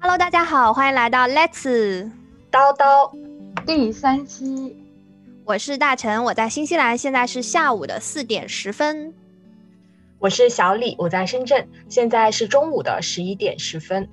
[0.00, 2.10] Hello，大家好，欢迎来到 Let's
[2.50, 3.10] 叨叨
[3.64, 4.76] 第三期。
[5.44, 9.14] 我是大陈，我在新西兰，现在是下午的四点十分。
[10.18, 14.08] 我是小李，我在深圳，现在是中午的十一点十分。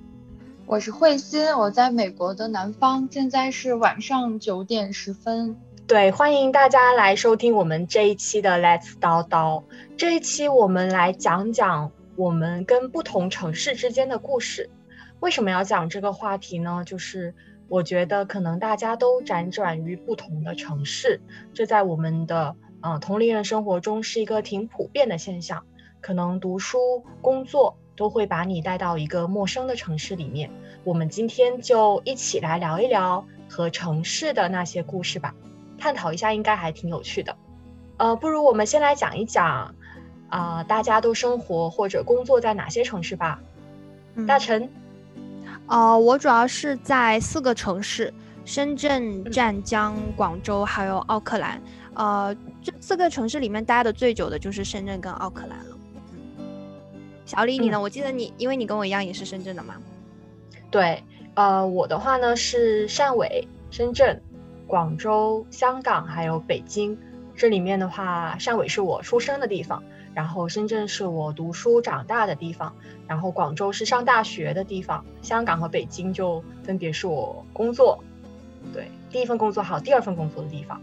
[0.66, 5.56] 我是慧心，我在美国的南方，现在是晚上九点十分。
[5.86, 9.62] 对，欢迎大家来收听我们这一期的 Let's 叨叨。
[9.96, 14.70] 这一期我们来讲讲我们跟不同城市之间的故事。
[15.24, 16.82] 为什么要讲这个话题呢？
[16.84, 17.34] 就是
[17.66, 21.18] 我觉得可能大家都辗转于不同的城市，
[21.54, 25.64] 这在我们的呃同龄人生活中是一个挺普遍的现象。
[26.02, 30.50] 可能读书、工作都会把你带到一个陌生的城市里面。
[30.84, 35.34] 我们今天就一起来聊一聊和城市的那些故事吧，
[35.78, 37.34] 探讨一下应该还挺有趣的。
[37.96, 39.74] 呃，不如我们先来讲一讲，
[40.28, 43.40] 啊，大家都生活或者工作在哪些城市吧？
[44.28, 44.68] 大陈。
[45.66, 48.12] 哦，我主要是在四个城市：
[48.44, 51.60] 深圳、湛江、广州，还有奥克兰。
[51.94, 55.76] 呃，这四个城市里面待的最久的就是深圳跟奥克兰了。
[57.24, 57.80] 小李，你呢？
[57.80, 59.76] 我记得你，因为你跟我一样也是深圳的嘛。
[60.70, 61.02] 对，
[61.34, 64.20] 呃，我的话呢是汕尾、深圳、
[64.66, 66.98] 广州、香港还有北京。
[67.34, 69.82] 这里面的话，汕尾是我出生的地方。
[70.14, 72.72] 然后深圳是我读书长大的地方，
[73.08, 78.02] 然后广州是上大学的地方，香港和北京就分别是我工作，
[78.72, 80.80] 对，第一份工作还有第二份工作的地方。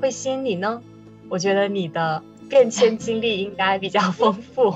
[0.00, 0.80] 慧心，你呢？
[1.28, 4.74] 我觉得你的变迁经历应该比较丰富。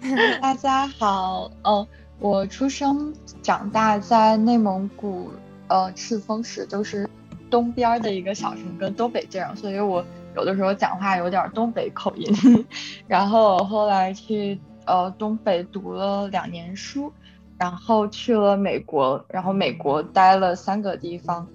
[0.42, 5.30] 大家好，哦，我出生长大在内蒙古，
[5.68, 7.08] 呃，赤峰市，就是
[7.50, 10.04] 东边的一个小城，跟东北这样，所以我。
[10.34, 12.66] 有的时候讲话有点东北口音，
[13.06, 17.12] 然后后来去呃东北读了两年书，
[17.58, 21.46] 然后去了美国，然后美国待了三个地方，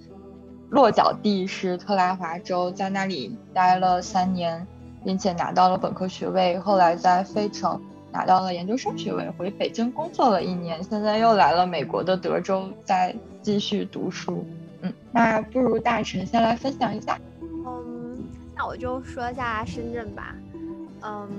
[0.70, 4.66] 落脚地是特拉华州，在那里待了三年，
[5.04, 7.82] 并且拿到了本科学位，后来在费城
[8.12, 14.46] 拿到了研究生学位，回北京工作了一年，现在又来了美国的德州，再继续读书。
[14.82, 17.20] 嗯，那不如大臣先来分享一下。
[18.60, 20.36] 那我就说一下深圳吧，
[21.04, 21.30] 嗯，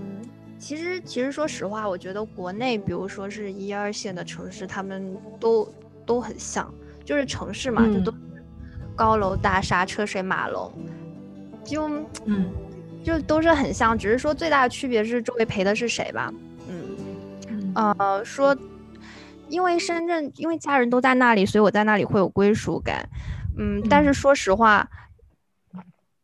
[0.58, 5.68] 其实其实说实话，我觉得国内，比如说是一二线的城市，他们都
[6.06, 6.72] 都很像，
[7.04, 8.10] 就是城市嘛，就都
[8.96, 10.72] 高楼大厦、车水马龙，
[11.62, 11.90] 就
[12.24, 12.50] 嗯，
[13.04, 16.32] 就都是很像，只是说最大的区别是周围陪的是谁吧，
[16.70, 18.56] 嗯，呃，说
[19.50, 23.06] 因为深圳，因为家人都在那里，所以我在那里会有归属感，
[23.58, 24.88] 嗯，但是说实话。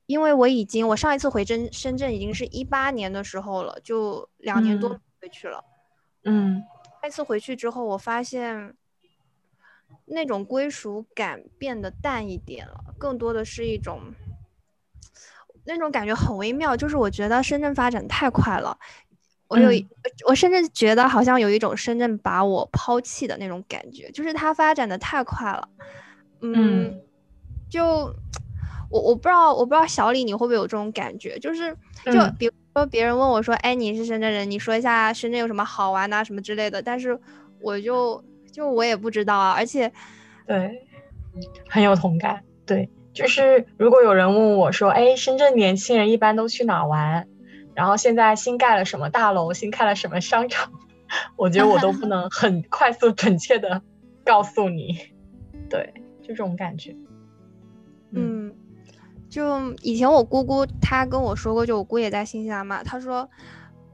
[0.06, 4.90] 因为我已经，我上一次回深深圳已经是一八年的时候了，就两年多
[5.20, 5.64] 回去了。
[6.22, 6.62] 嗯，
[7.02, 8.76] 那次回去之后，我发现
[10.04, 14.14] 那种归属感变得淡一点了，更多的是一种
[15.64, 18.78] 那种感觉很微妙，就是我觉得深圳发展太快了，
[19.48, 19.70] 我有
[20.28, 25.68] 我甚至觉得好像有一种深圳把我抛弃的那种感觉，就是它发展的太快了。
[26.42, 27.00] 嗯，
[27.68, 28.14] 就。
[28.90, 37.18] 我我不知道，我不知道小李你会不会有这种感觉，就是就比如说别人问我说，哎，你是深圳人，你说一下深圳有什么好玩的什么之类的，但是
[37.60, 39.92] 我就就我也不知道啊，而且
[40.46, 40.86] 对，
[41.68, 47.26] 很有同感，对，就是如果有人问我说，哎，深圳年轻人一般都去哪玩，
[47.74, 50.72] 然后现在新盖了什么大楼，新开了什么商场，
[51.36, 53.82] 我觉得我都不能很 快速准确的
[54.24, 54.98] 告诉你，
[55.68, 56.94] 对，就这种感觉，
[58.12, 58.54] 嗯。
[59.28, 63.28] 就以前我姑姑她跟我说过，就我姑也在新西兰嘛，她说，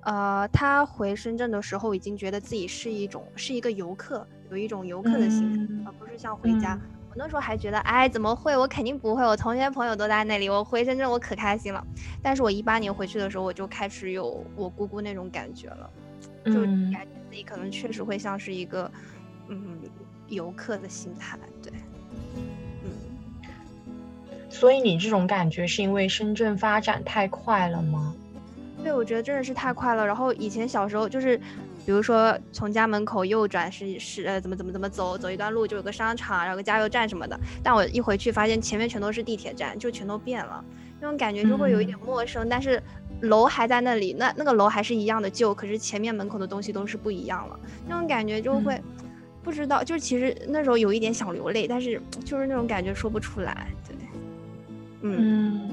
[0.02, 6.78] 呃，她回深圳的时候已经觉得自己是一种是一个游客，有一种游客的心态，而不是像回家。
[7.08, 8.56] 我那时候还觉得，哎，怎么会？
[8.56, 11.86] 我肯定不会，我同学朋友都在那里，我回深圳我可开心了。
[12.22, 15.90] 但是我一八年回去的时候，我就开始有我姑姑那种感觉了，
[16.46, 16.52] 就
[16.90, 18.90] 感觉自己可能确实会像是一个，
[19.48, 19.78] 嗯，
[20.28, 21.70] 游客的心态，对。
[24.52, 28.14] 所以你这种感觉是因为深圳发展太快了吗？
[28.84, 30.06] 对，我觉得真的是太快了。
[30.06, 31.38] 然后以前小时候就是，
[31.86, 37.38] 比如说从家门口右转是是呃怎么怎么怎么走，走一段路就有个商场，然后个加油站什么的。
[37.62, 40.62] 但我一回去发现前面全都是地铁站，就全都变了，
[41.00, 42.48] 那种感觉就会有一点陌生。
[42.48, 42.80] 但是
[43.22, 47.58] 楼还在那里，那那个楼还是一样的旧，可是前面门口的东西都是不一样了，
[47.88, 48.80] 那种感觉就会
[49.42, 53.66] 不知道，就是其实那时候有一点想流泪，但是就是那种感觉说不出来。
[53.88, 53.96] 对。
[55.02, 55.68] 嗯，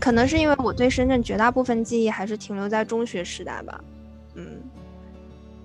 [0.00, 3.80] 可能是因为我对深圳绝大部分记忆还是停留在中学时代吧。
[4.34, 4.44] 嗯，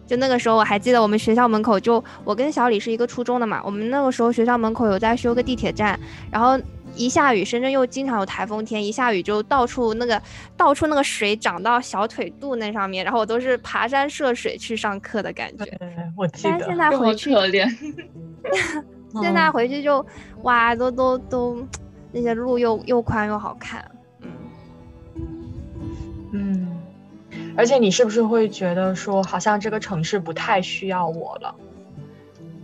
[0.08, 6.00] 就那个时候我还记得，我们学校门口就我跟小李是一个初中的嘛，我们那个时候学校门口有在修个地铁站，
[6.32, 6.60] 然后
[6.96, 10.22] 一下雨，深圳又经常有台风天，一下雨就到处那个
[10.56, 15.66] 到处那个水涨到小腿肚那上面，然后我都是爬山涉水去上课的感觉。
[16.16, 16.50] 我记得。
[16.50, 17.68] 但是现在回去，可怜。
[19.22, 20.06] 现在回去就
[20.42, 21.68] 哇，都都都
[22.14, 23.84] 那些路又又宽又好看，
[24.22, 24.30] 嗯。
[26.32, 26.70] 嗯。
[27.58, 31.54] 而且你是不是会觉得说，好像这个城市不太需要我了？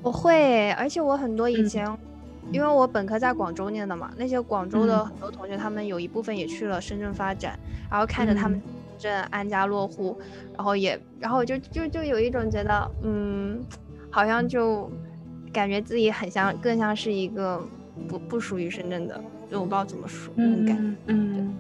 [0.02, 1.86] 我会，而且我很多以前，
[2.52, 7.60] 因为我本科在广州念的嘛，那些广州的很多同学，他们有一部分也去了深圳发展，
[7.92, 8.62] 然后看着他们
[8.98, 10.18] 深圳安家落户，
[10.56, 13.62] 然后也，然后就就就有一种觉得，嗯，
[14.10, 14.90] 好像就
[15.52, 17.62] 感觉自己很像，更像是一个
[18.08, 21.58] 不不属于深圳的，就我不知道怎么说那种感觉，嗯。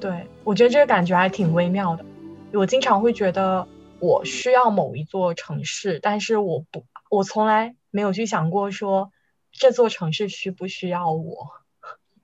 [0.00, 2.04] 对，我觉得这个感觉还挺微妙的。
[2.52, 3.68] 我经常会觉得
[3.98, 9.12] 我需要某一座城市，但是我不，我从来没有去想过说
[9.52, 11.50] 这座城市需不需要我。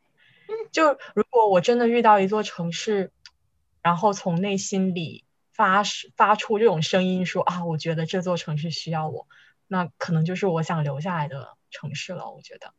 [0.73, 3.11] 就如果我真的遇到一座城市，
[3.83, 5.83] 然后从内心里发
[6.17, 9.27] 发出这种声音说啊，我觉得这座城市需要我，
[9.67, 12.31] 那可能就是我想留下来的城市了。
[12.31, 12.73] 我觉得，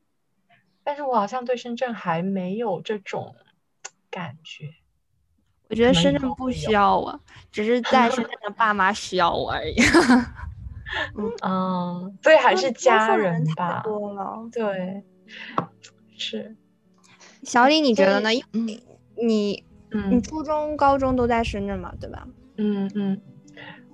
[0.88, 3.36] 但是我好像对深圳还没有这种
[4.10, 4.70] 感觉。
[5.68, 7.20] 我觉得深圳不需要我，
[7.52, 9.76] 只是在深圳的爸妈需要我而已。
[11.44, 13.82] 嗯，所以还是家人吧。
[13.84, 15.04] 多了，对，
[16.18, 16.56] 是。
[17.44, 18.30] 小李，你觉得呢？
[18.54, 18.82] 你
[19.22, 19.66] 你
[20.10, 21.94] 你初中、高中都在深圳嘛？
[22.00, 22.26] 对吧？
[22.56, 23.22] 嗯嗯，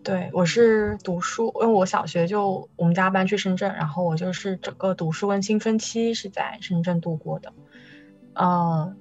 [0.04, 7.54] 对，我是读书，因为我小学就我们家搬去深圳，然后我就是整个读书跟青春期是在深圳度过的。
[8.34, 8.98] 嗯，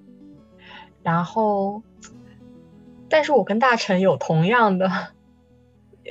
[1.03, 1.83] 然后。
[3.09, 4.91] 但是我跟大成有同样的，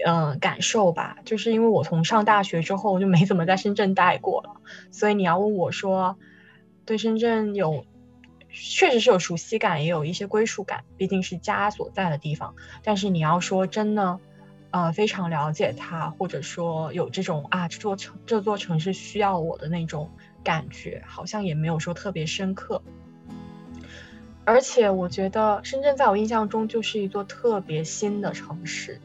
[0.05, 4.61] 嗯，感受吧，就是因为我从上大学之后就没怎么在深圳待过了，
[4.91, 6.15] 所以你要问我说，
[6.85, 7.87] 对深圳有，
[8.51, 12.53] 确实是有熟悉感，也有一些归属感，毕竟是家所在的地方。
[12.83, 14.19] 但是你要说真的，
[14.71, 20.09] 呃，非常了解它，或者说有这种啊，这座城这座城市需要我的那种
[20.43, 22.81] 感觉，好像也没有说特别深刻。
[24.43, 28.99] 而且我觉得深圳在我印象中就是一座特别新的城市，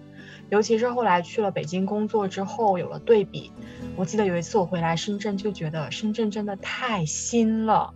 [0.49, 3.51] 尤其是后来去了北京工作之后有了对比。
[3.97, 7.93] 我记得有一次我回来深圳，就觉得深圳真的太新了，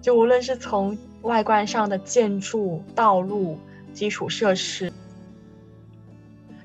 [0.00, 3.58] 就无论是从外观上的建筑、道路、
[3.92, 4.92] 基础设施，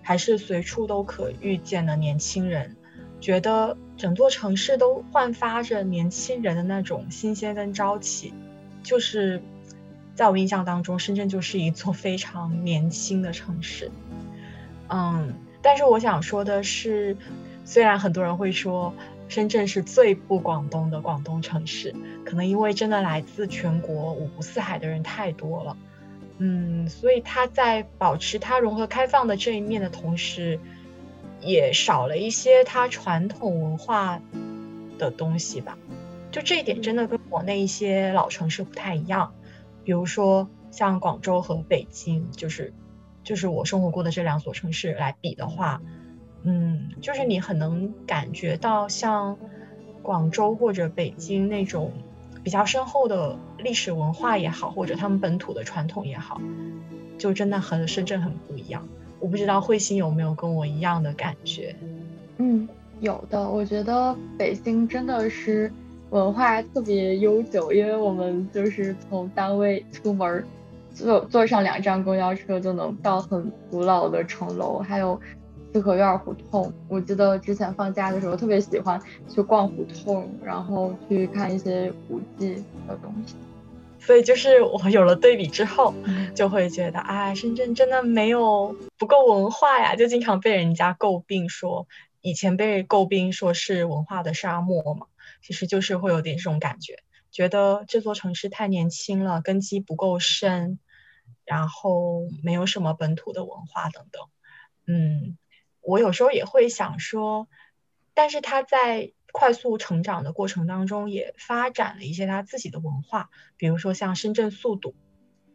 [0.06, 2.78] 还是随处都可遇见的年轻人，
[3.19, 8.34] 觉得整座城市都焕发着年轻人的那种新鲜跟朝气，
[8.84, 9.42] 就是。
[10.16, 13.92] 在我印象当中，深圳就是一座非常年轻的城市。
[14.88, 17.18] 嗯，但是我想说的是，
[17.66, 18.94] 虽然很多人会说
[19.28, 21.94] 深圳是最不广东的广东城市，
[22.24, 25.75] 可能因为真的来自全国五湖四海的人太多了，
[26.38, 30.60] 嗯，所以它在保持它融合开放的这一面的同时，
[31.42, 34.22] 也少了一些它传统文化
[34.98, 35.78] 的东西吧。
[36.32, 39.34] 就这一点，真的跟国内一些老城市不太一样。
[39.86, 42.74] 比如说像广州和北京，就是
[43.24, 45.82] 就是我生活过的这两所城市来比的话，
[46.44, 49.38] 嗯，就是你很能感觉到像
[50.01, 51.94] 广州或者北京那种
[52.46, 56.40] 比较深厚的历史文化也好，或者他们本土的传统也好，
[57.18, 58.88] 就真的和深圳很不一样。
[59.20, 61.75] 我不知道慧心有没有跟我一样的感觉？
[62.38, 62.70] 嗯，
[63.02, 63.50] 有的。
[63.50, 65.70] 我觉得北京真的是。
[66.12, 70.46] 文化特别悠久，因为我们就是从单位出门，
[70.94, 75.20] 坐坐上两站公交车就能到很古老的城楼，还有
[75.75, 76.72] 四合院胡同。
[76.88, 83.36] 我记得之前放假的时候特别喜欢去逛胡同，然后去看一些古迹的东西。
[84.00, 85.94] 所以就是我有了对比之后，
[86.34, 91.86] 就会觉得，啊，深圳真的没有不够文化呀，就经常被人家诟病说，
[92.22, 95.08] 以前被诟病说是文化的沙漠嘛。
[95.41, 97.00] 其实就是会有点这种感觉，
[97.32, 100.79] 觉得这座城市太年轻了，根基不够深，
[101.44, 104.22] 然后没有什么本土的文化等等。
[104.88, 105.36] 嗯，
[105.86, 107.48] 我有时候也会想说，
[108.13, 114.96] 但是他在快速成长的过程当中，也发展了一些他自己的文化，比如说像深圳速度。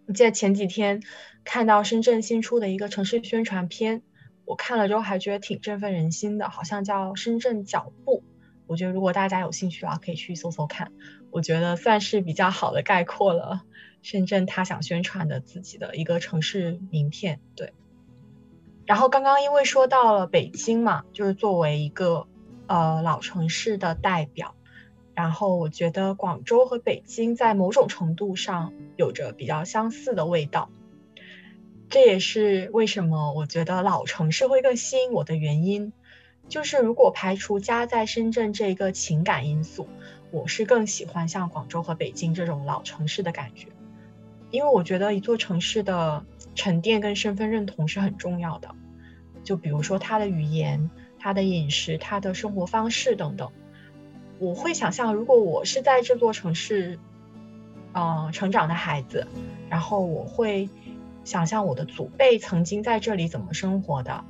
[0.06, 1.02] 你记得前几天
[1.44, 4.02] 看到深圳新出的一个城市宣传片，
[4.44, 8.24] 我看了之后还觉得挺振奋人心的，好像叫深圳脚步。
[8.66, 10.92] 我觉得如果大家有兴趣的话，可以去搜搜看。
[11.30, 13.62] 我觉得算是比较好的概括了
[14.02, 17.40] 深圳他想宣传的自己的一个城市名片。
[17.54, 17.72] 对，
[18.90, 22.26] 然后刚刚因为说到了北京嘛，就是作为一个
[22.66, 24.56] 呃老城市的代表，
[25.14, 30.70] 然后我觉得广州和北京在某种程度上有着比较相似的味道。
[31.88, 35.92] 这也是为什么我觉得老城市会更吸引我的原因。
[36.48, 39.86] 就是如果排除家在深圳这个情感因素，
[40.32, 43.68] 我是更喜欢像广州和北京这种老城市的感觉，
[44.50, 48.74] 因为我觉得一座城市的沉淀跟身份认同是很重要的。
[49.42, 53.50] 就比如说它的语言、它的饮食、它的生活方式等等，
[54.38, 56.98] 我会想象，如果我是在这座城市，
[57.92, 59.26] 呃，成长的孩子，
[59.68, 60.68] 然后我会
[61.24, 64.24] 想象我的祖辈曾经在这里怎么生活的。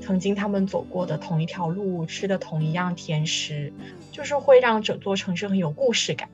[0.00, 3.72] 曾经他们走过的同一条路，吃的同一样甜食，
[4.10, 6.28] 就是会让整座城市很有故事感。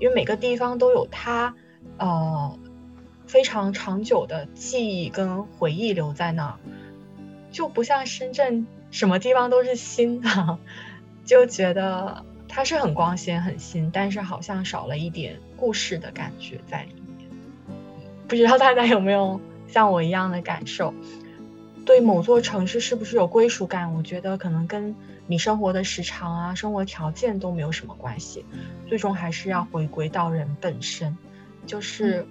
[0.00, 1.54] 因为每个地方都有它，
[1.98, 2.58] 呃，
[3.26, 6.58] 非常长久的记忆跟回忆留在那儿，
[7.50, 10.58] 就不像深圳，什么地方都是新的，
[11.24, 17.02] 就觉得它是很光鲜、很新，但是好像少了一点故事的感觉在里面。
[18.28, 20.92] 不知道大家有没有像我一样的感受？
[21.84, 23.92] 对某座城市是不是有归属感？
[23.94, 24.94] 我觉得可能跟
[25.26, 28.44] 你生活的时长啊、生活条件都没有什么关系，
[28.88, 31.16] 最终还是要回归到人本身。
[31.66, 32.26] 就是，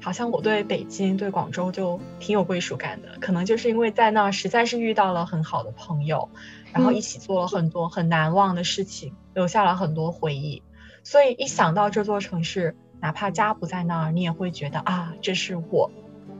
[0.00, 6.28] 好像我对北京、对广州就挺有归属感的，可能就是因为在那儿实在是遇到了很好的朋友，
[6.72, 10.62] 然后一起做了很多很难忘的事情，留下了很多回忆。
[11.02, 15.90] 所以一想到这座城市，哪怕家不在那儿，你也会觉得啊，这是我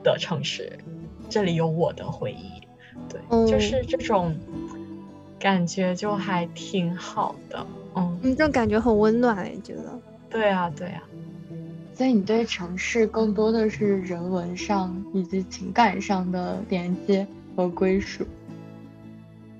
[0.02, 0.78] 的城市。
[1.30, 2.60] 这里有我的回忆，
[3.08, 3.20] 对，
[3.50, 4.36] 就是这种
[5.38, 9.98] 感觉就还挺好的，嗯，这种感觉很温暖，你觉得？
[10.28, 11.02] 对啊，对啊。
[11.94, 18.26] 所以你对城市更多的是人文上以及情感上的连接和归属，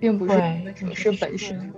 [0.00, 0.34] 并不是
[0.74, 1.72] 城市本身。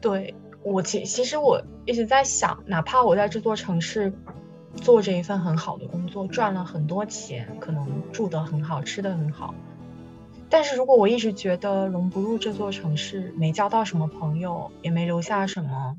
[0.00, 4.12] 对我其其实我一直在想，哪怕我在这座城市。
[4.76, 9.52] 做着一份很好的工作，赚了很多钱，可能住得很好，吃得很好。
[10.48, 15.96] 但是如果我一直觉得融不入这座城市，没交到什么朋友，也没留下什么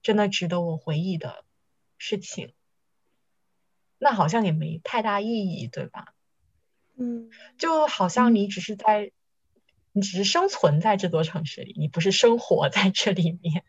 [0.00, 1.44] 真的值得我回忆的
[1.98, 2.54] 事情，
[3.98, 6.14] 那好像也没太大意义，对吧？
[6.96, 9.12] 嗯，就好像你只是在，
[9.92, 13.64] 你只是生存在这座城市里，你不是生活在这里面，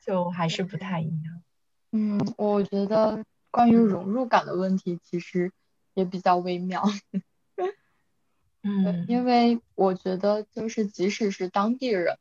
[0.00, 1.42] 就还是不太一样。
[1.90, 5.52] 嗯，我觉得关于融入感的问题其实
[5.94, 6.84] 也比较微妙。
[8.62, 12.18] 嗯，因为我觉得就是即使是当地人，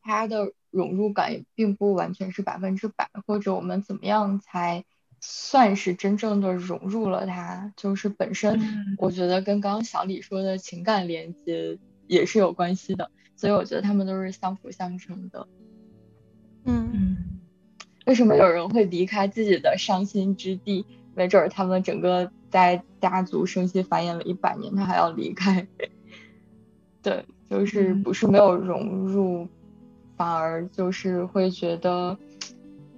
[0.00, 4.84] 他的融入感也并不完全是百分之百，或者我们怎么样才
[5.20, 7.72] 算是真正的融入了它？
[7.76, 8.60] 就是本身
[8.98, 15.48] 我觉得跟刚刚小李说的情感连接也是有关系的，所以我觉得他们都是相辅相成的。
[16.64, 17.16] 嗯嗯。
[18.06, 20.86] 为什么有人会离开自己的伤心之地？
[21.14, 25.66] 没准儿他们整个在家族生息繁衍了一百年，他还要离开。
[27.02, 29.48] 对，就是不是没有融入，
[30.18, 32.18] 反而就是会觉得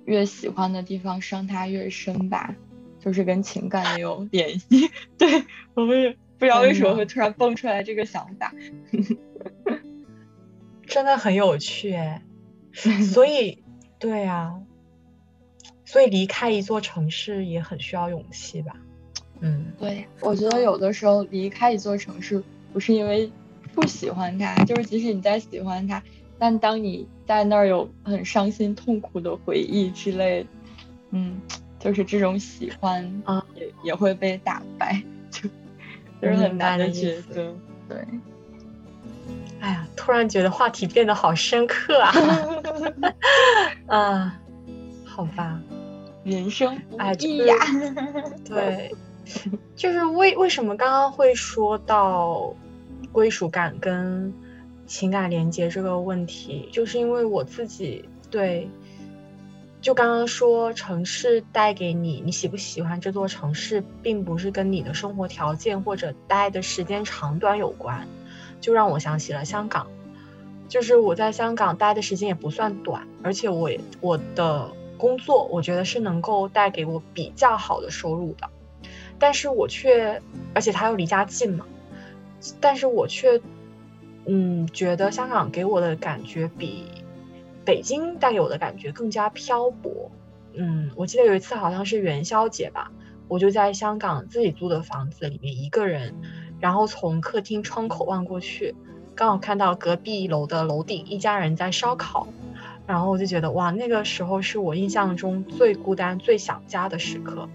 [0.07, 2.53] 越喜欢的地方伤他越深吧，
[2.99, 4.91] 就是跟情感也有联系。
[5.17, 8.53] 对我们也不知道为什么会突然蹦出来这个想法，
[10.87, 12.23] 真的很有趣哎。
[12.73, 13.63] 所以，
[13.99, 14.61] 对啊。
[15.85, 18.77] 所以离开一座城市也很需要勇气吧？
[19.41, 22.41] 嗯，对，我觉得有的时候离开一座城市
[22.73, 23.29] 不是因为
[23.75, 26.01] 不喜欢它，就是即使你再喜欢它，
[26.41, 30.45] 但当你在那儿有很伤心痛苦的回忆之类，
[31.11, 31.39] 嗯，
[31.79, 35.43] 就是这种喜欢啊也也会被打败，就
[36.21, 37.55] 就是很难的抉择。
[37.87, 37.99] 对，
[39.61, 42.13] 哎呀，突然觉得话题变得好深刻啊！
[43.87, 44.41] 啊，
[45.05, 45.61] 好吧。
[46.23, 47.13] 人生哎，
[47.47, 47.55] 呀，
[48.45, 48.95] 对，
[49.75, 52.55] 就是为为什么刚刚会说到
[53.11, 54.33] 归属感跟
[54.91, 58.69] 情感连接这个问题，就是因为我自己对，
[59.81, 68.05] 就刚刚说城市带给你，你喜不喜欢这座城市，并不是跟你的生活条件或者待的时间长短有关，
[68.61, 69.87] 就让我想起了香港，
[70.69, 73.71] 就是我在香港待的时间也不算短，而且我
[74.01, 74.73] 我的。
[75.01, 78.51] 工作我觉得是能够带给我比较好的收入的，
[79.19, 80.21] 但是我却，
[80.53, 81.65] 而且他又离家近嘛，
[82.61, 83.41] 但是我却，
[84.33, 86.85] 嗯，觉得香港给我的感觉比
[87.65, 90.09] 北京带给我的感觉更加漂泊。
[90.55, 92.93] 嗯，我记得有一次好像是元宵节吧，
[93.27, 96.15] 我就在香港自己租的房子里面一个人，
[96.61, 98.77] 然后从客厅窗口望过去，
[99.17, 102.29] 刚好看到隔壁楼的楼顶一家人在烧烤，
[102.87, 107.49] 然后我就觉得哇，那个时候是我印象中最孤单、最想家的时刻。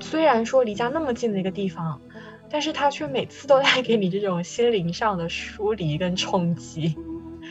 [0.00, 2.00] 虽然说离家那么近的一个地方，
[2.50, 6.96] 但是它却每次都带给你这种心灵上的疏离跟冲击。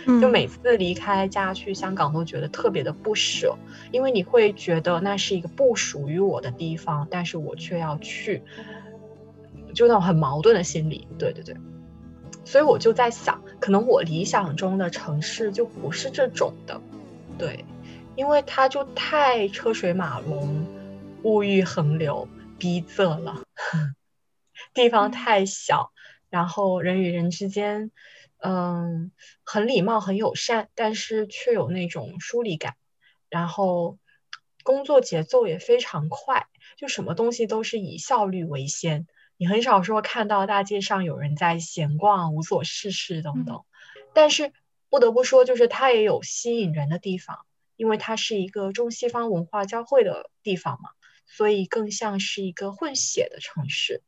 [0.22, 3.58] 就每次离开家去香港都觉得特别的不舍，
[3.92, 8.42] 因为你会觉得那是一个不属于我的地方，但是我却要去，
[9.74, 11.08] 就那种很矛盾的心理。
[11.18, 11.58] 对对对，
[12.46, 16.80] 所以我就在想，可能我理想中的城市就不是这种的，
[17.38, 17.66] 对，
[18.16, 20.66] 因为它就太车水马龙、
[21.24, 22.25] 物欲横流、
[22.58, 23.42] 逼仄了，
[24.84, 25.92] 地方太小，
[26.30, 27.92] 然后人与人之间。
[28.40, 29.12] 嗯，
[29.44, 32.76] 很礼貌，很友善，但是却有那种疏离感。
[33.30, 33.98] 然后
[34.62, 36.46] 工作节奏也非常快，
[36.78, 39.08] 就什么东西都是以效率为先。
[39.38, 43.64] 你很少说看到大街上有人在闲逛、无所事事等等。
[44.14, 44.54] 但是
[44.90, 47.40] 不得不说，就是它也有吸引人的地方，
[47.76, 50.92] 因为它是一个中西方文化交汇的地方嘛，
[51.26, 54.04] 所以更像是一个混血的城市。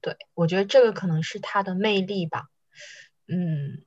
[0.00, 2.48] 对我觉得这个可能是它的魅力吧。
[3.28, 3.84] 嗯，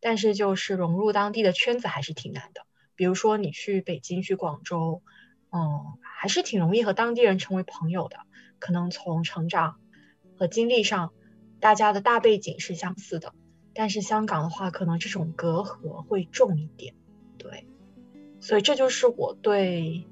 [0.00, 2.62] 但是就是融入当地的圈子还是挺难的。
[2.94, 5.02] 比如说你去北京、去广州，
[5.50, 8.18] 嗯，还是挺容易和当地人成为朋友的。
[8.58, 9.80] 可能从成长
[10.36, 11.12] 和经历上，
[11.58, 13.34] 大家的大背景是相似的。
[13.74, 16.94] 但是香港的话，可能这种隔阂会重一点。
[17.38, 17.66] 对，
[18.40, 20.06] 所以这就是我对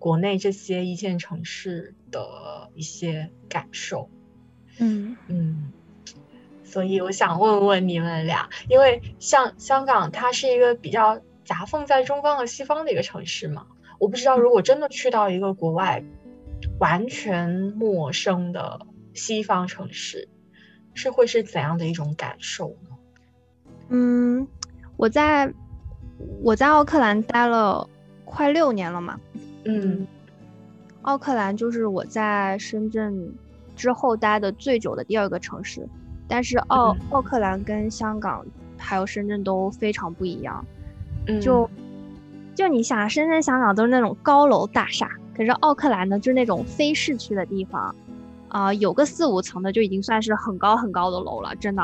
[0.00, 4.10] 国内这些一线城市的一些感受。
[4.78, 5.72] 嗯嗯。
[6.64, 13.66] 所以我想问问你们俩，因为像香港，它是一个比较夹缝在中方和西方的一个城市嘛。
[13.98, 16.02] 我不知道，如果真的去到一个国外
[16.80, 18.80] 完全陌生的
[19.12, 20.28] 西方城市，
[20.94, 22.96] 是会是怎样的一种感受呢？
[23.90, 24.48] 嗯，
[24.96, 25.52] 我在
[26.40, 27.86] 我在奥克兰待了
[28.24, 29.20] 快六年了嘛。
[29.64, 30.06] 嗯，
[31.02, 33.34] 奥克兰就是我在深圳
[33.82, 35.88] 之后待的最久的第二个城市。
[36.28, 38.46] 但是奥奥克兰跟香港
[38.78, 40.64] 还有深圳都非常不一样，
[41.42, 41.68] 就
[42.54, 47.94] 就你想，深圳、香港都是那种高楼大厦，可是奥克兰呢，就是那种非市区的地方，
[48.48, 51.82] 啊，有个四五层的就已经算是很高很高的楼了，真的，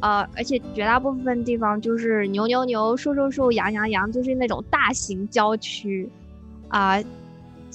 [0.00, 6.10] 呃，而且绝大部分地方就是牛牛牛、树树树、羊羊羊，就是那种大型郊区，
[6.68, 7.00] 啊，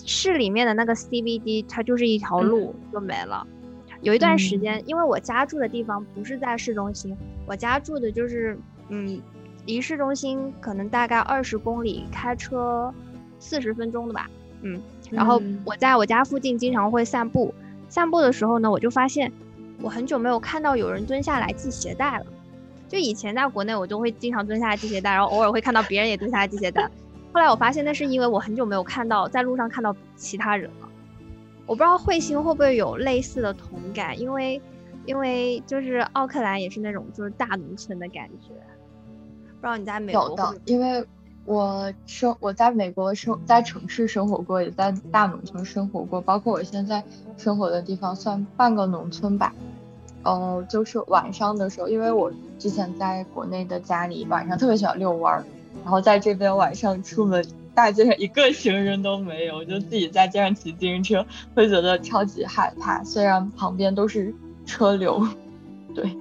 [0.06, 3.48] 市里面的那个 CBD 它就是一条路就没了。
[4.02, 8.58] 有一段时间，因为我家住的地方不是在市中心，我家住的就是，
[8.90, 9.22] 嗯，
[9.66, 12.94] 离市中心可能大概二十公里，开车
[13.40, 14.30] 四十分钟的吧，
[14.62, 14.82] 嗯。
[15.12, 17.54] 然后我在我家附近经常会散步，
[17.90, 19.32] 散步的时候呢，我就发现
[19.82, 22.26] 我很久没有看到有人蹲下来系鞋带了。
[22.88, 26.90] 就以前在国内，我都会经常蹲下来系鞋带，然后偶尔会看到别人也蹲下来系鞋带。
[27.34, 30.88] 后来我发现那是因为我很久没有看到在路上看到其他人了。
[31.68, 34.62] 我不知道彗星会不会有类似的同感，因为，
[35.06, 38.50] 因为就是奥克兰也是那种就是大农村的感觉。
[39.60, 41.06] 不知道你在美国有的，因为
[41.46, 47.04] 我生我在美国生在城市生活过，也在大农村生活过，包括我现在
[47.38, 49.54] 生活的地方算半个农村吧。
[50.24, 55.44] 哦，就是晚上的时候，因为我之前在国内的家里晚上特别喜欢遛弯儿，
[55.84, 57.44] 然后在这边晚上出门。
[57.74, 63.04] 大街上一个行人都没有，就自己在街上骑自行车，会觉得超级害怕。
[63.04, 64.34] 虽然旁边都是
[64.66, 65.26] 车流，
[65.96, 66.16] 对。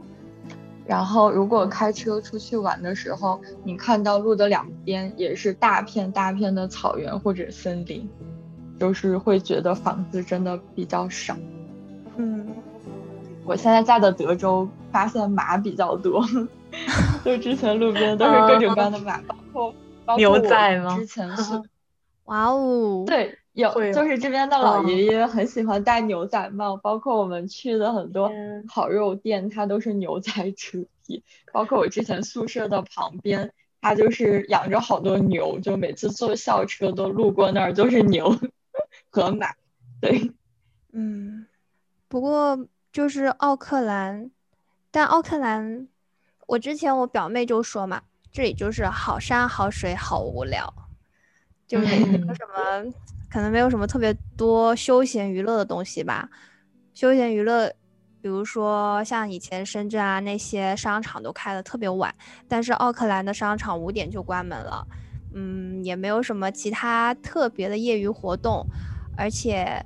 [0.86, 8.08] 然后如果开车出去玩的时候，你看到路的两边也是大片大片的草原或者森林，
[8.78, 11.36] 就是会觉得房子真的比较少。
[12.16, 12.46] 嗯，
[13.44, 16.24] 我现在在的德州发现马比较多，
[17.24, 19.74] 就之前路边都是各种各样的马，包括。
[20.16, 20.96] 牛仔吗？
[20.96, 21.62] 之前是，
[22.26, 28.30] 哇哦，对，有，就是这边的老爷爷很喜欢戴牛仔帽，包括我们去的很多
[28.68, 31.22] 烤肉店，它都是牛仔主题。
[31.52, 38.38] 包括我之前宿舍的旁边，它就是养着好多牛，就每次坐校车都路过那儿，都是牛
[39.10, 39.48] 和马。
[40.00, 40.30] 对，
[40.92, 41.46] 嗯，
[42.06, 44.30] 不过就是奥克兰，
[44.92, 45.88] 但奥克兰，
[46.46, 48.02] 我之前我表妹就说嘛。
[48.32, 50.72] 这里就是好山好水好无聊，
[51.66, 52.92] 就是没有什么，
[53.30, 56.28] 可能没有什么特别多休闲娱乐的东西吧。
[56.94, 57.68] 休闲娱乐，
[58.20, 62.14] 比如说像以前深圳啊那些商场都开的特别晚，
[62.48, 64.86] 但是奥克兰的商场五点就关门了。
[65.34, 68.66] 嗯，也没有什么其他特别的业余活动，
[69.16, 69.84] 而且，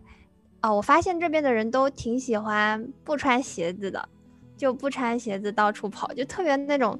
[0.60, 4.08] 啊，我发现这边的人都挺喜欢不穿鞋子的。
[4.56, 6.96] 就不穿鞋子到处跑，就特别那种，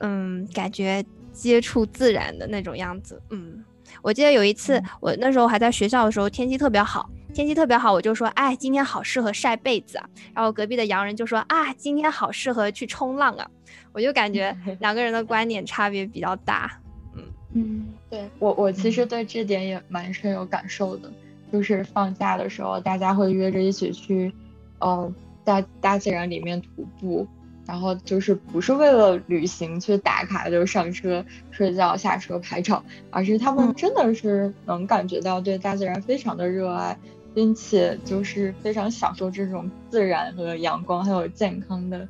[0.00, 3.20] 嗯，感觉接触自然的那种样子。
[3.30, 3.64] 嗯，
[4.02, 10.08] 我记得有一次，我那时候还在学校的时候，天气特别好，天气特别好，我就说，哎，今天好适合晒被子啊。
[10.34, 13.50] 然后隔壁的洋人就说，啊，今天好适合去冲浪啊。
[13.92, 16.80] 我就感觉 两个人的观点差别比较大。
[17.14, 17.22] 嗯
[17.54, 21.10] 嗯，对我我其实对这点也蛮深有感受的，
[21.52, 24.32] 就是放假的时候，大家会约着一起去，
[24.80, 25.12] 呃。
[25.42, 27.26] 大大自然里面徒步，
[27.70, 36.98] 然后就是不是为了旅行去打卡，就上车睡觉、下车拍照，而是他们真的是能感觉到对大自然非常的热爱，
[37.32, 42.08] 并且就是非常享受这种自然和阳光还有健康的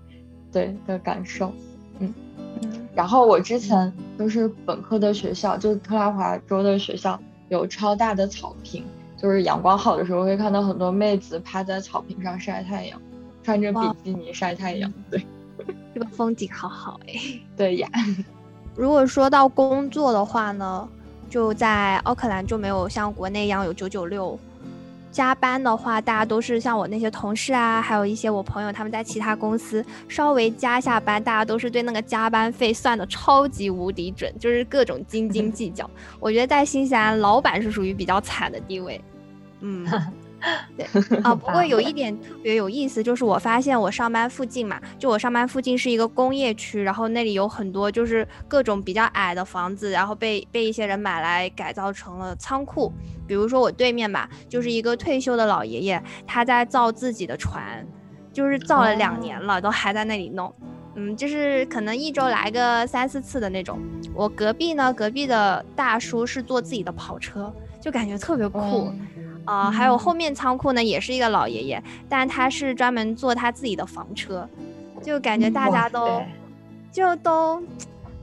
[0.50, 1.52] 对的感受。
[1.98, 2.14] 嗯
[2.62, 2.88] 嗯。
[2.94, 7.20] 然后我之前就是本科的学校，就是特拉华州的学校
[7.50, 8.82] 有超大的草坪，
[9.18, 12.98] 就是阳光好的时候会看到很多妹子趴在草坪上晒太阳。
[13.42, 15.26] 穿着比基尼晒太阳，对，
[15.94, 17.14] 这个风景好好哎。
[17.56, 17.88] 对呀，
[18.76, 20.88] 如果说到工作的话呢，
[21.28, 24.38] 就在奥克兰就没有像国内一样有九九六，
[25.10, 35.88] 加班的话，大家都是像我那些同事啊，还有一些我朋友，他们在其他公司稍微加下班，大家都是对那个加班费算的超级无敌准，就是各种斤斤计较。
[36.18, 39.00] 我觉得在新西兰，老板是属于比较惨的地位，
[39.60, 39.86] 嗯。
[40.76, 40.86] 对
[41.22, 52.92] 啊，不过有一点特别有意思，就是我发现我上班附近嘛，就我上班附近是一个工业区，然后那里有很多就是各种比较矮的房子，然后被被一些人买来改造成了仓库。
[53.26, 57.86] 比如说我对面吧，就是一个退休的老爷爷，他在造自己的船，
[58.32, 60.52] 就是造了两年了，都还在那里弄。
[60.96, 63.78] 嗯，就是可能一周来个三四次的那种。
[64.12, 68.92] 我隔壁呢，隔壁的大叔是坐自己的跑车，就感觉特别酷。
[69.50, 74.48] 啊，还有后面仓库呢，也是一个老爷爷，但他是专门做他自己的房车，
[75.02, 76.22] 就感觉大家都
[76.92, 77.60] 就都，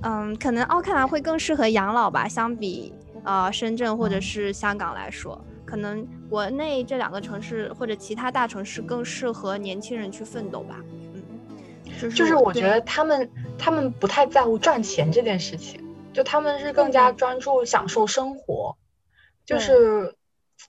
[0.04, 2.94] 嗯，可能奥克兰会更适合养老吧，相比
[3.26, 10.78] 呃深圳或者是香港来说，可能国内这两个城市或者其他大城市更适合年轻人去奋斗吧。
[11.13, 18.78] 嗯，就是我觉得他们他们不太在乎赚钱这件事情，就他们是更加专注享受生活，
[19.46, 20.16] 就是。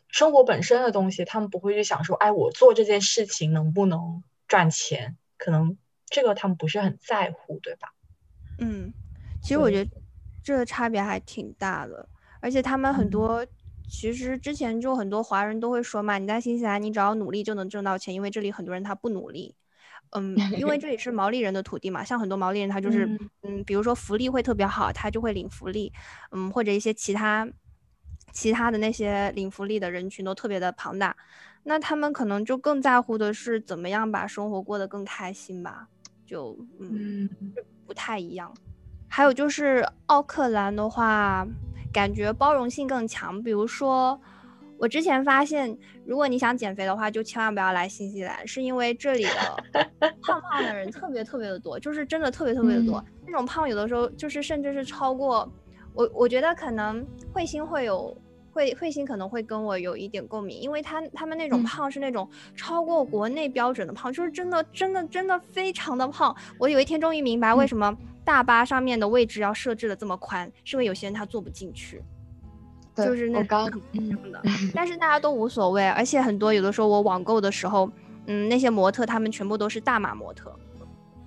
[0.08, 5.16] 生活本身的东西，他们不会去想说，哎，我做这件事情能不能赚钱？
[5.36, 7.92] 可能这个他们不是很在乎，对吧？
[8.58, 8.92] 嗯，
[9.42, 9.90] 其实我觉得
[10.42, 12.08] 这个差别还挺大的。
[12.40, 13.46] 而且他们很多，
[13.88, 19.54] 其实之前就很多华人都会说嘛，你在新西兰，你只要努力就能挣到钱，因为这里很多人他不努力。
[20.10, 23.06] 嗯，因为这里是毛利人的土地嘛，像很多毛利人他就是，
[23.42, 25.92] 嗯，比如说福利会特别好，他就会领福利，
[26.30, 27.48] 嗯，或者一些其他。
[28.32, 31.16] 其他的那些领福利的人群都特别的庞大，
[31.64, 35.88] 那他们可能就更在乎的是怎么样把生活过得更开心吧，
[36.24, 37.28] 就嗯
[37.86, 38.54] 不太一样。
[39.08, 41.46] 还有就是奥克兰的话，
[41.92, 43.42] 感觉包容性更强。
[43.42, 44.20] 比如说，
[44.76, 49.80] 我之前发现，如果你想减肥的话，就千万不要来新西兰，是因为这里的
[50.22, 53.02] 胖胖的人特别特别的多，就是真的特别特别的多。
[53.26, 55.50] 那种胖有的时候就是甚至是超过。
[55.98, 58.16] 我我觉得可能彗星会有，
[58.54, 66.32] 彗彗星可能会跟我有一点共鸣，因为他他们那种胖是那种超过国内标准的胖，就是真的真的真的非常的胖。
[66.56, 67.92] 我有一天终于明白为什么
[68.24, 72.00] 大巴上面的位置要设置的这么宽，是因为有些人他坐不进去，
[72.94, 73.68] 就是那种
[74.30, 74.40] 的。
[74.72, 77.90] 但是大家都无所谓，而且很多有的时候我网购的时候，
[78.26, 80.54] 嗯，那些模特他们全部都是大码模特，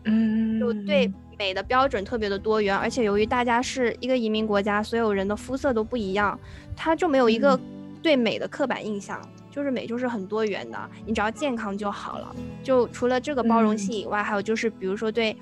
[0.06, 1.12] 嗯，就对。
[1.42, 6.40] 美的标准特别的多元，而且由于大家是一个移民国家，所有人的肤色都不一样，
[6.76, 7.60] 它就没有一个
[8.00, 12.36] 对美的刻板印象，就是美就是很多元的，你只要健康就好了。
[12.62, 15.36] 就除了这个包容性以外，还有就是比如说对，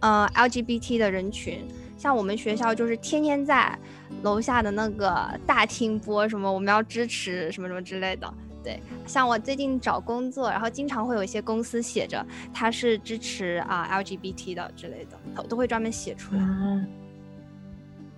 [0.00, 1.62] 呃 LGBT 的人群，
[1.98, 3.78] 像我们学校就是天天在
[4.22, 8.32] 楼下的那个大厅播什么我们要支持什么什么之类的。
[8.62, 16.40] 对，像我最近找工作，然后经常会有一些公司写着他是支持啊 LGBT 的之类的，都都会专门写出来。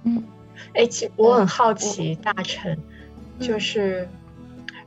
[0.05, 0.23] 嗯，
[0.75, 2.77] 哎，其我很好奇，大成，
[3.41, 4.07] 就是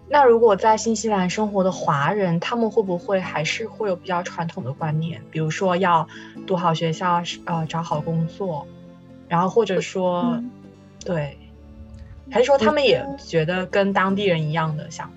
[0.09, 6.07] 那如果在新西兰生活的华人，他们会不会还是会有比较传统的观念，比如说要
[6.45, 8.67] 读好学校，呃，找好工作，
[9.27, 10.39] 然后或者说，
[11.03, 11.35] 对，
[12.29, 15.16] 还是说他们也觉得跟当地人一样的想法？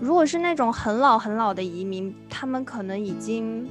[0.00, 3.68] 如果是那种很老很老的移民，他们可能已经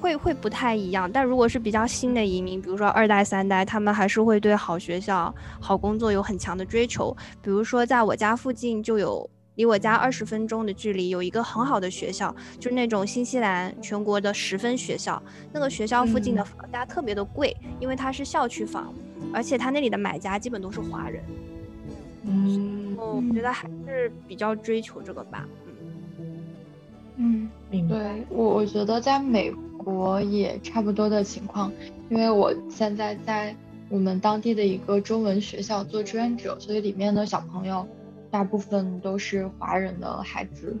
[0.00, 1.10] 会会不太一样。
[1.10, 7.16] 但如果是比较新的移民，比如说二代三代，他们还是会对好学校、好工作有很强的追求。
[7.40, 15.22] 比如说，在我家附近就有离我家二十分钟的距离有一个很好的学校，就是那种新西兰全国的十分学校。
[15.52, 18.92] 那个学校附近的房价特别的贵，因为它是校区房，
[19.32, 21.22] 而且它那里的买家基本都是华人。
[22.24, 25.48] 嗯，我觉得还是比较追求这个吧。
[27.16, 27.96] 嗯，明白。
[27.96, 31.72] 对我，我觉得在美国也差不多的情况，
[32.08, 33.54] 因为我现在在
[33.88, 37.86] 我们当地的一个中文学校做志愿者，所以里面的小朋友
[38.30, 40.76] 大部分都是华人的孩子，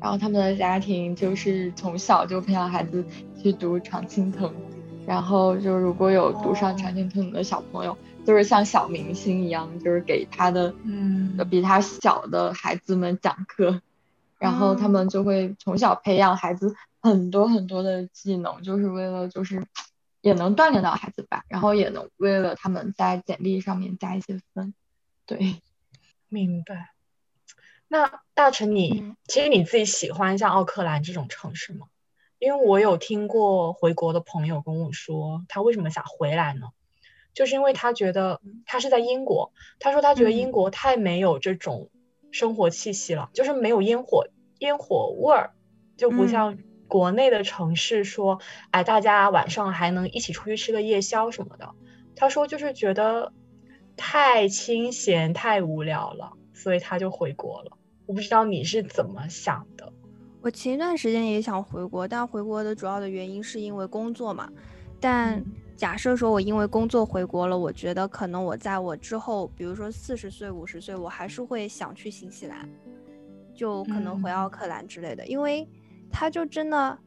[0.00, 3.04] 然后他们的家庭就是从小就培养孩子
[3.40, 4.50] 去读常青藤，
[5.06, 13.80] 然后就如果有读上常青藤的小朋友，就是像小明星一样，就是给他的嗯比他小的孩子们讲课。
[14.38, 19.66] 然后他们就会从小培养孩子很多很多的技能，就是为了就是
[20.20, 24.74] 也能锻炼到孩子吧，然后也能为了他们在简历上面加一些分。
[25.24, 25.62] 对，
[26.28, 26.90] 明白。
[27.88, 31.86] 那大成，你其实你自己喜欢像奥克兰这种城市吗？
[32.38, 36.68] 因为我有听过回国的朋友跟我说，他为什么想回来呢？
[37.34, 41.90] 就是因为他觉得他是在英国，他说他觉得英国太没有这种。
[42.32, 44.26] 生活气息了，就是没有烟火
[44.58, 45.54] 烟火味儿，
[45.96, 48.40] 就不像国内的城市说，
[48.72, 51.70] 哎，大家晚上还能一起出去吃个夜宵什么的。
[52.14, 53.32] 他说就是觉得
[53.96, 57.78] 太清闲太无聊了，所以他就回国了。
[58.04, 59.94] 我不知道你是怎么想的。
[60.46, 64.48] 我前一段时间也想回国，但回国的主要的原因是因为工作嘛，
[65.00, 65.44] 但。
[65.76, 72.66] 假设说，我因为工作回国了，我觉得可能我在我之后，比如说四十岁、五十岁，我还是会想去新西兰，
[73.54, 75.68] 就可能回奥克兰之类的，因为
[76.10, 76.98] 他就真的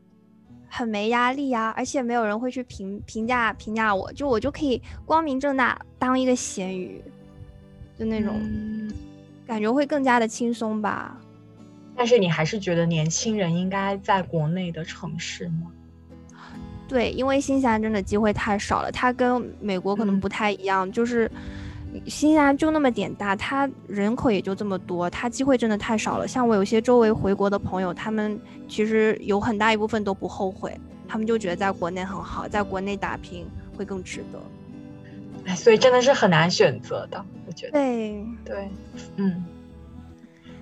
[0.70, 7.04] 很没压力呀，而且没有人会去评评价评价我，就我就可以光明正大当一个咸鱼，
[7.98, 8.40] 就那种
[9.48, 11.19] 感觉会更加的轻松吧。
[12.00, 15.70] 但是你还是觉得年轻人应该在国内的城市吗？
[16.88, 21.30] 对，因为新西兰真的机会太少了，它跟美国可能不太一样，就是
[22.06, 26.26] 新西兰就那么点大，它人口也就这么多，它机会真的太少了。
[26.26, 30.74] 像我有些周围回国的朋友，他们其实有很大一部分都不后悔，
[31.06, 33.46] 他们就觉得在国内很好，在国内打拼
[33.78, 34.40] 会更值得。
[35.48, 37.74] 哎，所以真的是很难选择的，我觉得。
[37.74, 38.70] 对对，
[39.18, 39.44] 嗯。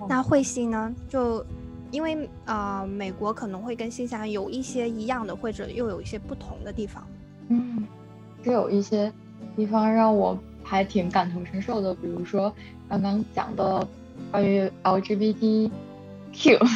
[0.06, 0.94] 那慧星呢？
[1.08, 1.44] 就。
[1.90, 7.02] 因为啊，美国可能会跟新西兰有一些一样的，或者又有一些不同的地方。
[7.48, 7.82] 嗯，
[8.44, 9.10] 是有一些
[9.56, 12.54] 地方让我还挺感同身受的，比如说
[12.90, 13.88] 刚刚讲的
[14.30, 15.70] 关于 LGBTQ，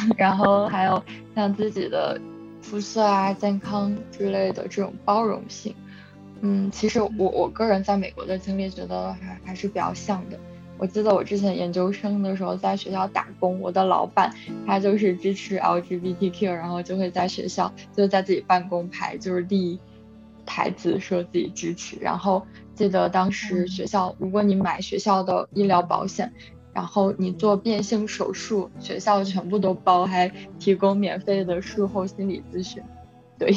[0.17, 1.03] 然后还有
[1.35, 2.19] 像自己的
[2.59, 5.75] 肤色啊、健康之类的这种包容性。
[6.41, 10.39] 嗯，其实我我个人在美国的经历，觉得还还是比较像的。
[10.83, 14.35] 我记得我之前研究生的时候在学校打工，我的老板
[14.67, 19.79] 他就是支持 LGBTQ，然后就会在学校就在自己办公牌就是立
[20.45, 21.95] 牌子说自己支持。
[22.01, 26.33] 然后记得当时学校，如果你买学校的医疗保险，
[26.73, 32.83] 然后你做变性手术，学校全部都包，还提供免费的术后心理咨询。
[33.39, 33.55] 对，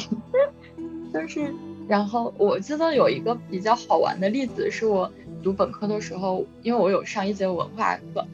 [1.13, 1.53] 就是。
[1.89, 5.11] 然后我记得有一个比较好玩的例子是我。
[5.47, 8.27] 读本科的时候，因为我有上一节文化课，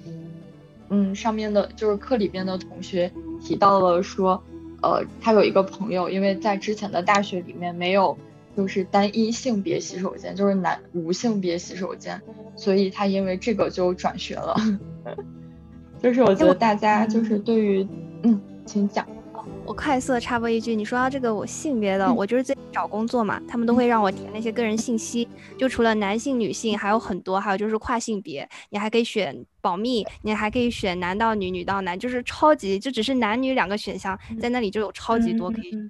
[0.89, 4.41] 嗯，上面的就是课里边的同学提到了说，
[4.81, 8.17] 呃，他有一个朋友，因为在之前的大学里面没有
[8.57, 12.19] 就是单一性别洗手间，就是男无性别洗手间，
[12.55, 14.55] 所以他因为这个就转学了。
[16.01, 17.87] 就是我觉得大家就是对于，
[18.23, 19.05] 嗯，请讲。
[19.65, 35.89] 我快速的插播一句，你说到这个我性别的，我就是最近找工作嘛，他们都会让我填那些个人信息，就除了男性、女性，还有很多，还有就是跨性别，你还可以选保密，你还可以选男到女、女到男，就是超级，就只是男女两个选项，在那里就有超级多可以选的。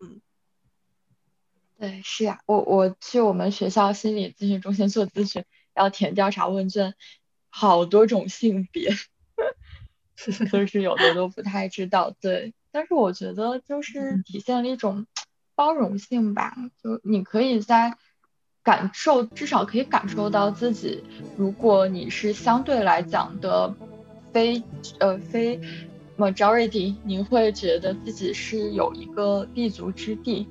[0.00, 0.20] 嗯，
[1.78, 5.42] 对，是呀，我我去我们学校心理咨询中心做咨询，
[5.74, 6.92] 要填调查问卷，
[7.48, 8.90] 好多种性别，
[10.52, 12.52] 就是有的都不太知道，对。
[12.74, 15.06] 但是我觉得就是体现了一种
[15.54, 17.94] 包容性吧，就你可以在
[18.64, 21.04] 感受，至少可以感受到自己，
[21.36, 23.72] 如果你是相对来讲的
[24.32, 24.60] 非
[24.98, 25.60] 呃非
[26.18, 30.44] majority，你会觉得自己是有一个立足之地，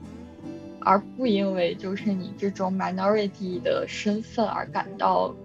[0.79, 5.35] 而不因为就是你这种 minority 的身份而感到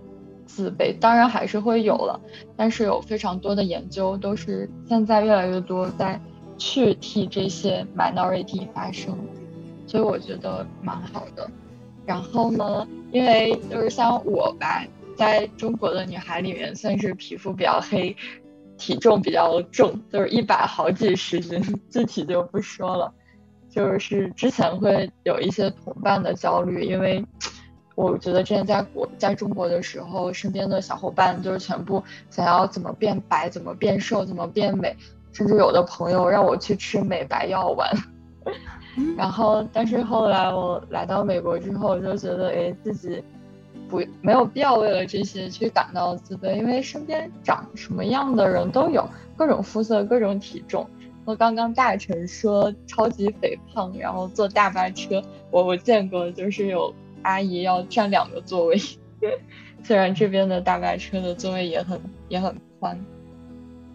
[0.47, 0.97] 自卑。
[0.97, 2.21] 当然还是会有了，
[2.57, 6.21] 但是有非常多的研究都是现在越来越多在。
[6.59, 9.17] 去替这些 minority 发声，
[9.87, 11.49] 所以我觉得蛮好的。
[12.05, 14.85] 然后呢，因为就是像我吧，
[15.17, 18.17] 在中国的女孩里面算是皮肤比较黑，
[18.77, 23.13] 体重比较重，就是一百好几十斤， 具体就不说了。
[23.71, 27.23] 就是之前会有一些同伴的焦虑，因为
[27.95, 34.97] 我觉得之前在国在中国的时候，身边的小伙伴就是全部想要怎么变白、怎么变瘦、怎么变美，
[35.33, 37.91] 甚至有的朋友让我去吃美白药丸。
[39.17, 43.23] 然后，但是后来我来到美国之后，就觉得哎，自己
[43.89, 50.85] 不没有必要为了这些去感到自卑，因为身边长什么样的人都有，各种肤色、各种体重。
[51.25, 58.79] 和刚刚大臣说超级肥胖，然后坐大巴车，我我见过，就是有阿姨要占两个座位。
[59.85, 62.99] 虽然这边的大巴车的座位也很也很宽，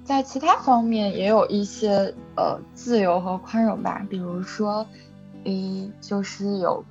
[0.03, 4.85] 在其他方面也有一些呃自由和宽容吧，比如说，
[5.45, 6.83] 诶，就是有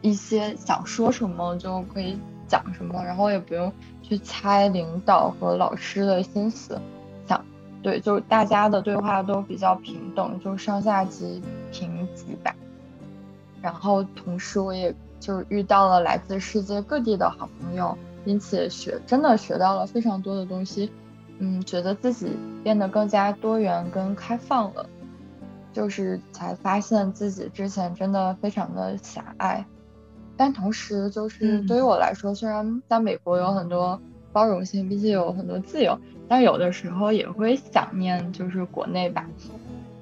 [0.00, 6.80] 一些想说什么就可以讲什么，然后也不用去猜领导和老师的心思。
[7.26, 7.44] 想
[7.82, 12.54] 对，就是大家的对话都比较平等，就上下级平级吧。
[13.60, 20.90] 然后同时我也就是遇到了来自世界各地的好朋友，因此学真的学到了非常多的东西。
[21.38, 22.28] 嗯，觉得自己
[22.62, 24.88] 变得更加多元跟开放了，
[25.72, 29.64] 就是才发现自己之前真的非常的狭隘。
[30.36, 34.00] 但同时就是对于我来说，虽然在美国有很多
[34.32, 35.98] 包容性，毕竟有很多自由。
[36.28, 39.26] 但有的时候也会想念，就是国内吧，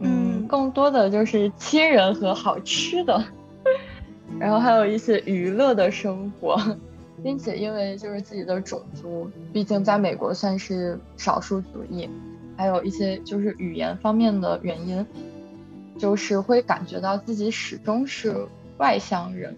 [0.00, 3.24] 嗯，更多的就是亲人和好吃的，
[4.40, 6.60] 然后还有一些娱乐的生活，
[7.22, 12.08] 并且因为就是自己的种族，毕竟在美国算是少数族裔，
[12.56, 15.04] 还有一些就是语言方面的原因，
[15.98, 18.34] 就是会感觉到自己始终是
[18.78, 19.56] 外乡人，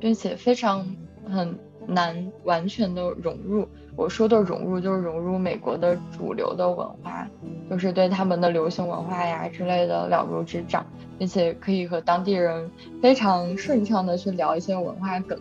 [0.00, 0.86] 并且非常
[1.30, 3.68] 很难完全的融入。
[3.94, 7.28] 我说的融入就是融入美国的主流的文化，
[7.68, 10.86] 就是对他们的流行文化呀之类的了如指掌，
[11.18, 12.70] 并且可以和当地人
[13.02, 15.38] 非常顺畅的去聊一些文化梗。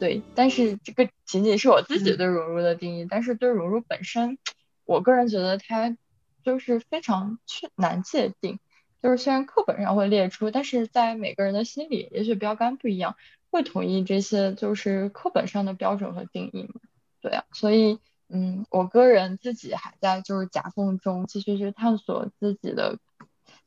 [0.00, 4.38] 对，但是这个仅仅是我自己对融入的定义，但是对融入本身，
[4.86, 5.96] 我个人觉得它
[6.42, 8.58] 就是非常确难界定。
[9.02, 13.16] 就是虽然课本上会列出，但是在每个人的心里，也许标杆不一样，
[13.50, 16.80] 会统一这些就是课本上的标准和定义吗？
[17.20, 22.98] 对啊，所以嗯，我个人自己还在就是夹缝中继续去探索自己的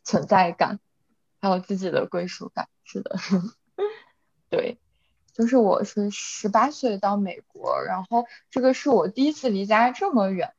[0.04, 0.80] 存在感，
[1.42, 2.68] 还有自己的归属感。
[2.84, 3.16] 是的，
[4.50, 4.78] 对，
[5.34, 10.54] 就是我是十八岁到美国，然后这个是我第一次离家这么远。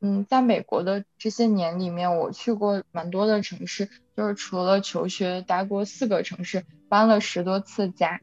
[0.00, 8.20] 嗯，在美国的这些年里面，我去过蛮多的城市，就是除了求学，待过四个城市，搬了十多次家。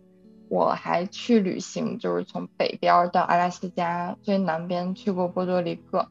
[0.49, 6.07] 我还去旅行，就是从北边到阿拉斯加最南边去过波多黎各，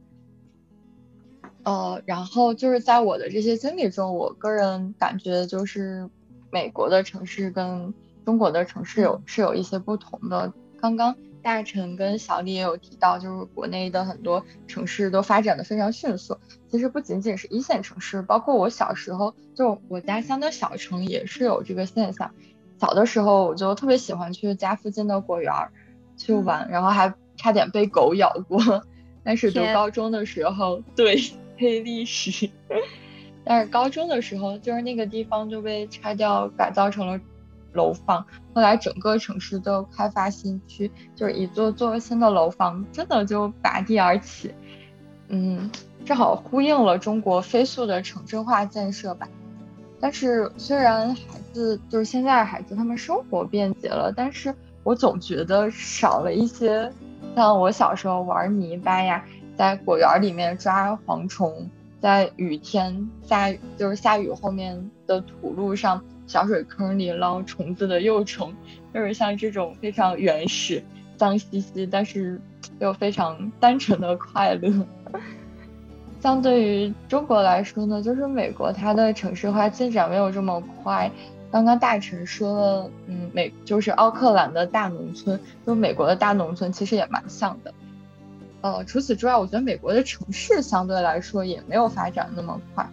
[1.62, 6.10] 呃，然后就是在我的这些经历中，我个人感觉就是
[6.52, 7.94] 美国的城市跟
[8.26, 10.52] 中国的城市有是有一些不同的。
[10.80, 16.36] 刚刚大臣跟小李也有提到，就是国内的很多城市都发展的非常迅速。
[16.68, 22.32] 其实不仅仅是一线城市，包括我小时候就我家乡的小城也是有这个现象。
[22.80, 25.52] 小的时候我就特别喜欢去家附近的果园
[26.16, 28.84] 去玩，然后还差点被狗咬过。
[29.22, 31.16] 但是读高中的时候，对
[31.56, 32.50] 黑历史。
[33.44, 37.20] 但是高中的时候，就是那个地方就被拆掉，改造成了
[37.76, 38.26] 楼房。
[38.52, 44.52] 后来整个城市都开发新区，就是一座座新的楼房，真的就拔地而起。
[45.28, 45.70] 嗯，
[46.04, 49.28] 正好呼应了中国飞速的城镇化建设吧。
[50.00, 56.92] 但是虽然孩子就是现在的孩子，他们生活便捷了，但是我总觉得少了一些，
[57.34, 59.24] 像我小时候玩泥巴呀，
[59.56, 68.54] 在果园里面抓蝗虫，在雨天下雨就是下雨后面的土路上小水坑里捞虫子的幼虫，
[68.92, 70.82] 就是像这种非常原始、
[71.16, 72.40] 脏兮兮，但是
[72.80, 74.86] 又非常单纯的快乐。
[76.20, 81.10] 相对于中国来说呢，就是美国它的城市化进展没有这么快。
[81.52, 87.72] 刚刚大臣说了，嗯，美就是奥克兰的大农村，就美国的大农村其实也蛮像的。
[88.62, 92.90] 呃，除此之外，我觉得美国的城市相对来说也没有发展那么快。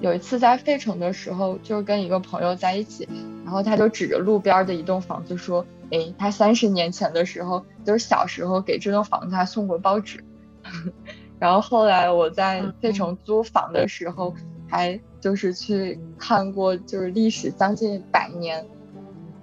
[0.00, 3.08] 有一次在费城的时候，就是跟一个朋友在一起，
[3.44, 10.24] 然后他就指着路边的一栋房子说：“哎，他三十年前的时候，就是小时候给这栋房子还送过报纸。
[11.38, 14.34] ”然后后来我在费城租房的时候，
[14.68, 18.64] 还就是去看过，就是历史将近百年，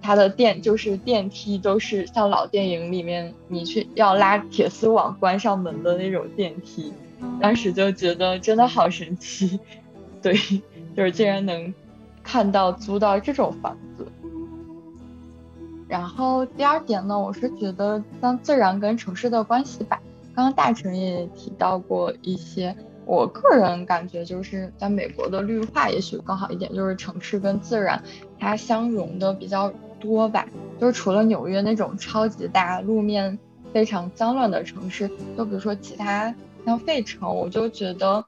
[0.02, 6.94] 它的电就是电梯都是像老电影里面你去要拉铁丝网关上门的那种电梯，
[7.42, 9.60] 当时就觉得真的好神奇，
[10.22, 10.36] 对，
[10.96, 11.74] 就是竟然能
[12.24, 14.06] 看到租到这种房子。
[15.88, 20.00] 然后第二点呢，我是觉得像自然跟城市的关系吧。
[20.36, 28.02] 刚刚大成也提到过一些，我个人感觉就是在美国的绿化也许更好一点，就是城市跟自然
[28.40, 30.48] 它相融的比较多吧。
[30.80, 33.38] 就是除了纽约那种超级大、路面
[33.74, 36.34] 非常脏乱的城市，就比如说其他
[36.66, 38.24] 像费城，我就觉得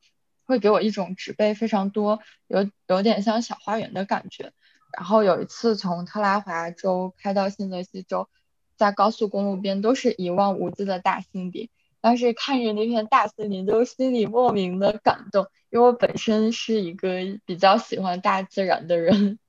[0.52, 4.52] 会给我一种植被非常多，有有点像小花园的感觉。
[4.98, 8.28] 然后有一次从特拉华州开到新泽西州，
[8.76, 11.70] 在高速公路边都是一望无际的大森林，
[12.02, 19.40] 当时看着那片大森林，就心里莫名的感动，因为我本身是一个比较喜欢大自然的人，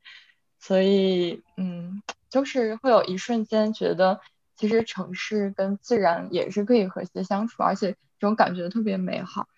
[0.61, 4.21] 所以嗯，就是会有一瞬间觉得，
[4.55, 9.49] 其实城市跟自然也是可以和谐相处，而且这种感觉特别美好。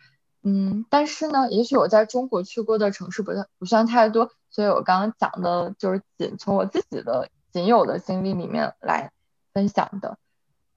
[0.47, 9.11] 嗯，但是呢，也许我在中国去过的城市不算不算太多，所以我刚刚讲的就是仅从我自己的仅有的经历里面来
[9.55, 10.19] 分享的。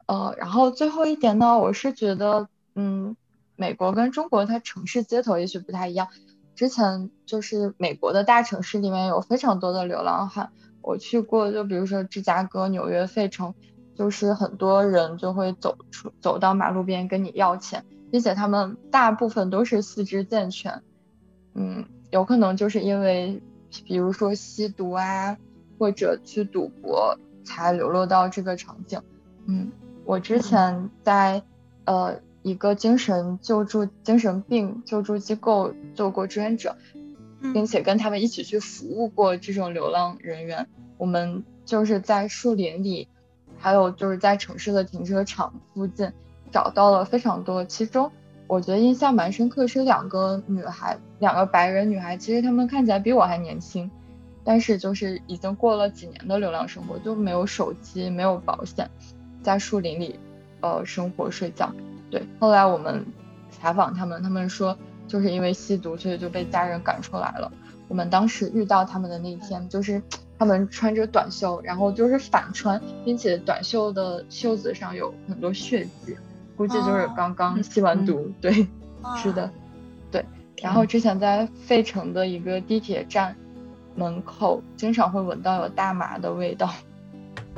[0.05, 3.17] 呃，然后最后一点呢，我是觉得，嗯，
[3.57, 6.07] 美国跟中国它城市街头也许不太一样。
[6.55, 13.53] 之前就是美国的大城市里面有非常多的流浪汉，我去过，就比如说芝加哥、纽约、费城，
[13.95, 17.83] 就是很多人就会走出走到马路边跟你要钱。
[18.09, 20.81] 并且他们大部分都是四肢健全，
[21.53, 23.41] 嗯，有可能就是因为，
[23.85, 25.37] 比如说吸毒啊，
[25.77, 29.01] 或者去赌博，才流落到这个场景。
[29.45, 29.71] 嗯，
[30.05, 31.43] 我之前在
[31.85, 36.75] 呃一个精神救助、精神病救助机构做过志愿者，
[37.53, 40.67] 并且跟他们一起去服务过这种流浪人员。
[40.97, 43.07] 我们就是在树林里，
[43.57, 46.11] 还有就是在城市的停车场附近。
[46.51, 48.11] 找到了非常多，其中
[48.47, 53.89] 我觉得印象蛮深刻是两个女孩，两个白人女孩，其实她们看起来比我还年轻，
[54.43, 58.89] 但是就是已经过了几年的流浪生活，就没有手机，没有保险，
[59.43, 60.19] 在树林里
[60.61, 61.71] 呃生活睡觉。
[62.09, 63.05] 对，后来我们
[63.51, 64.77] 采访他们，他们说
[65.07, 67.51] 就是因为吸毒，所以就被家人赶出来了。
[67.89, 70.01] 我们当时遇到他们的那天，就是
[70.39, 76.15] 他们穿着短袖，然后就是反穿，并且短袖的袖子上有很多血迹。
[76.57, 78.67] 估计就是刚刚吸完毒，对，
[79.21, 79.49] 是的，
[80.11, 80.25] 对。
[80.59, 83.35] 然后之前在费城的一个地铁站
[83.95, 86.73] 门口，经常会闻到有大麻的味道，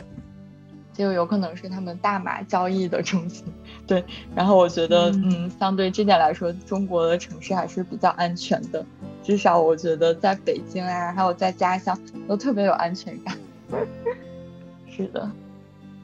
[0.91, 3.45] 就有可能是他们大麻交易的中心。
[3.87, 4.03] 对，
[4.35, 8.85] 然后我觉得，嗯，相对这点来说，中国的城市还是比较安全的，
[9.23, 11.97] 至少我觉得在北京啊，还有在家乡
[12.27, 13.33] 都特别有安全感。
[14.91, 15.31] 是的，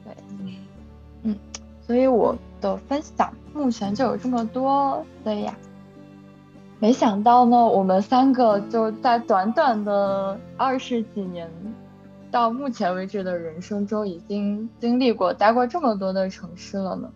[0.02, 0.14] 对，
[1.24, 1.36] 嗯，
[1.86, 2.34] 所以我。
[2.66, 5.56] 的分享目前就有这么多，对呀。
[6.78, 11.50] 没想到呢，我们三个就在短短的二十几年
[12.30, 17.08] 到目前为止的人生中，已经经历过、待过这么多的城市了呢。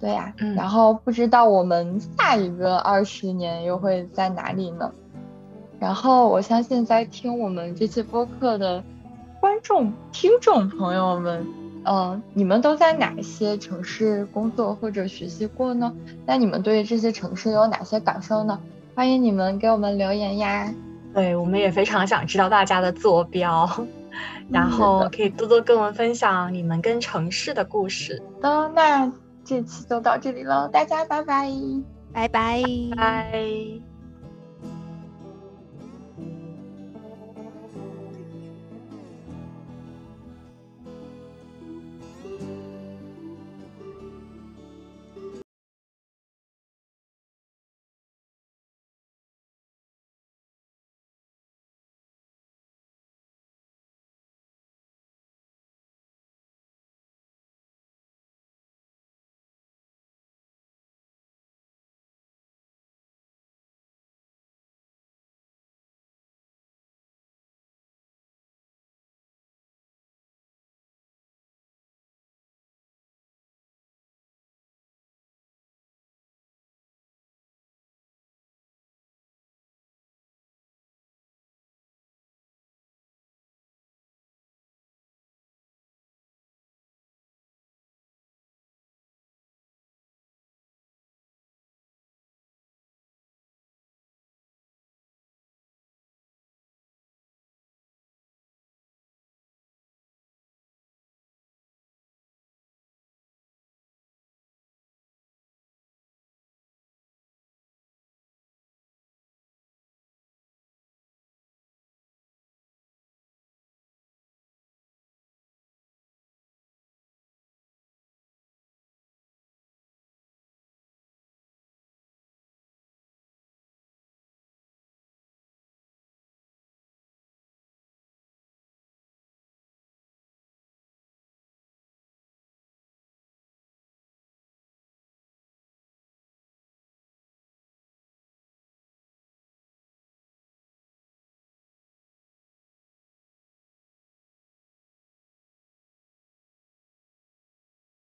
[0.00, 4.90] 对呀，然后不知道我们下一个二十年又会在哪里呢？
[5.78, 8.82] 然后我相信在听我们这期播客的
[9.40, 11.61] 观众、听众朋友们。
[11.84, 15.92] 嗯，你们都在哪些城市工作或者学习过呢？
[16.24, 18.58] 那你们对这些城市有哪些感受呢？
[18.94, 20.72] 欢迎你们给我们留言呀！
[21.14, 23.68] 对，我们也非常想知道大家的坐标，
[24.50, 28.22] 然后可以多多跟我们分享你们跟城市的故事。
[28.40, 29.10] 的，那
[29.44, 31.50] 这期就到这里喽，大家拜拜，
[32.12, 32.62] 拜拜，
[32.96, 33.91] 拜。